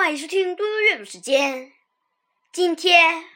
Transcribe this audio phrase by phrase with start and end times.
[0.00, 1.74] 欢迎收听多多阅读时间。
[2.52, 3.28] 今天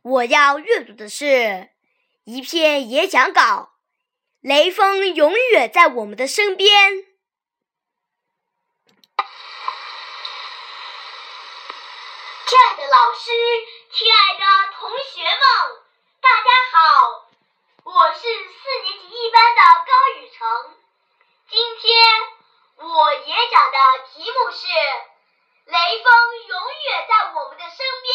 [0.00, 1.68] 我要阅读的是
[2.24, 3.42] 一篇演讲稿，
[4.40, 6.94] 《雷锋永远在我们的身边》。
[12.46, 13.30] 亲爱的老师，
[13.92, 15.38] 亲爱的同学们，
[16.22, 17.28] 大家好，
[17.84, 18.24] 我是四
[18.84, 20.48] 年级一班的高雨成。
[21.50, 23.76] 今天我演讲的
[24.14, 24.66] 题目是。
[25.66, 26.12] 雷锋
[26.48, 28.10] 永远在我们的身边。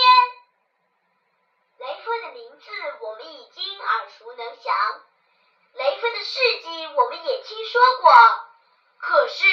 [1.77, 2.65] 雷锋的名字
[2.99, 4.75] 我们已经耳熟能详，
[5.75, 8.13] 雷锋的事迹我们也听说过。
[8.99, 9.45] 可是，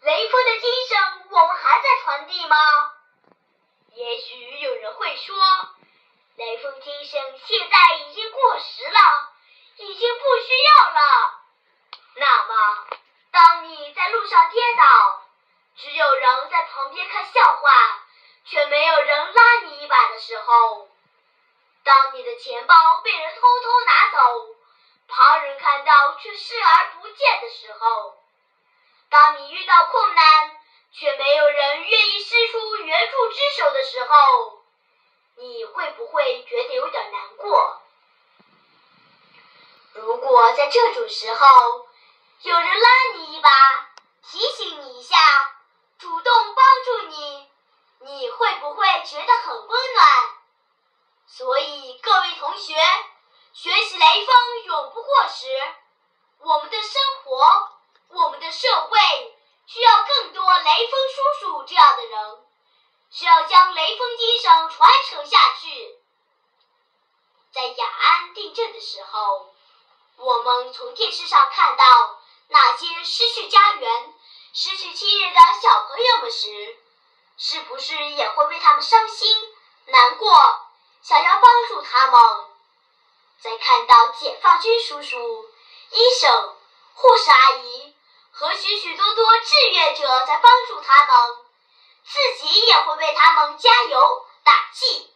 [0.00, 2.56] 雷锋的精神我们还在传递吗？
[3.92, 5.36] 也许有人会说，
[6.36, 9.28] 雷锋精神现在已经过时了，
[9.76, 11.34] 已经不需要了。
[12.16, 12.86] 那么，
[13.30, 15.22] 当你在路上跌倒，
[15.76, 17.72] 只有人在旁边看笑话，
[18.46, 20.88] 却没有人拉你一把的时候；
[21.84, 24.56] 当你的钱包被人偷偷拿走，
[25.08, 28.14] 旁人看到却视而不见的时候；
[29.10, 30.60] 当你遇到困难，
[30.92, 34.64] 却没有人愿意伸出援助之手的时候，
[35.36, 37.82] 你会不会觉得有点难过？
[39.92, 41.88] 如果在这种时候
[42.42, 43.50] 有人拉你一把，
[44.22, 45.16] 提醒你一下。
[45.96, 47.48] 主动帮助你，
[48.00, 50.06] 你会不会觉得很温暖？
[51.26, 52.74] 所以各位同学，
[53.54, 55.46] 学习雷锋永不过时。
[56.40, 57.70] 我们的生活，
[58.08, 58.98] 我们的社会
[59.64, 62.44] 需要更多雷锋叔叔这样的人，
[63.10, 65.98] 需要将雷锋精神传承下去。
[67.52, 69.54] 在雅安地震的时候，
[70.16, 71.84] 我们从电视上看到
[72.48, 74.14] 那些失去家园。
[74.52, 76.76] 失去亲人的小朋友们时，
[77.36, 79.36] 是不是也会为他们伤心
[79.86, 80.66] 难过，
[81.02, 82.53] 想要帮助他们？
[83.44, 85.50] 在看到解放军叔叔、
[85.90, 86.56] 医生、
[86.94, 87.94] 护士阿姨
[88.30, 91.44] 和许许多多志愿者在帮助他们，
[92.06, 95.12] 自己也会为他们加油打气。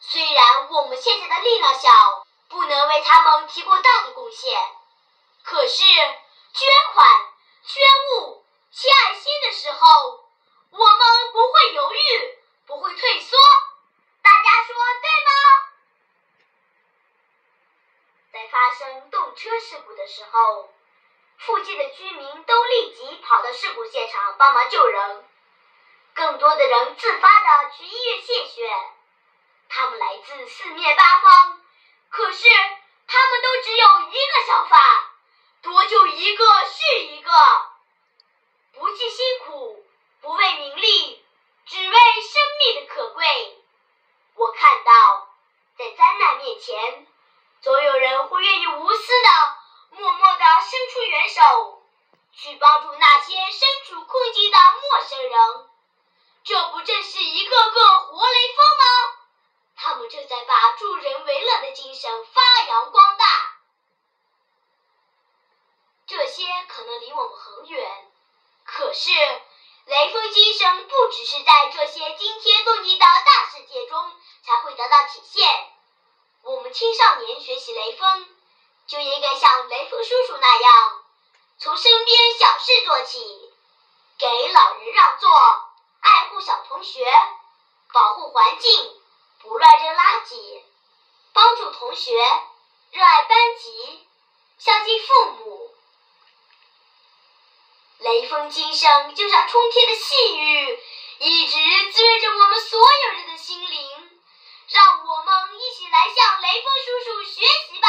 [0.00, 1.90] 虽然我们现在的力量小，
[2.48, 4.58] 不能为他们提供大的贡献，
[5.44, 7.06] 可是捐款、
[7.66, 7.82] 捐
[8.16, 8.42] 物。
[8.70, 10.24] 献爱心的时候，
[10.70, 13.36] 我们不会犹豫，不会退缩。
[14.22, 15.30] 大家说对吗？
[18.40, 20.72] 在发生动车事故的时候，
[21.36, 25.28] 附近的居民都立即跑到事故现场帮忙救人，
[26.14, 28.74] 更多的人自发的去医院献血。
[29.68, 31.60] 他们来自四面八方，
[32.08, 32.48] 可是
[33.06, 35.12] 他们都只有一个想法：
[35.60, 37.30] 多救一个是一个。
[38.72, 39.84] 不计辛苦，
[40.22, 41.22] 不为名利，
[41.66, 43.62] 只为生命的可贵。
[44.34, 45.28] 我看到，
[45.76, 47.06] 在灾难面前，
[47.60, 51.82] 总有人会愿意无私的、默默的伸出援手，
[52.32, 55.70] 去帮助那些身处困境的陌生人。
[56.44, 58.84] 这不正是一个个活雷锋吗？
[59.76, 63.24] 他们正在把助人为乐的精神发扬光大。
[66.06, 68.12] 这些可能离我们很远。
[68.64, 69.10] 可是，
[69.86, 75.72] 雷锋精神不只是在这些惊天动地的大事件中才会得到体现。
[76.42, 78.28] 我们青少年学习雷锋，
[78.90, 81.04] 就应该像雷锋叔叔那样，
[81.60, 83.54] 从身边小事做起，
[84.18, 85.30] 给老人让座，
[86.00, 87.06] 爱护小同学，
[87.92, 89.00] 保护环境，
[89.38, 90.64] 不乱扔垃圾，
[91.32, 92.18] 帮助同学，
[92.90, 94.08] 热爱班级，
[94.58, 95.72] 孝敬父母。
[97.98, 100.82] 雷锋精神就像冲天的细雨，
[101.20, 104.20] 一直滋润着我们所有人的心灵。
[104.68, 107.88] 让我们一起来向雷锋叔叔学习吧！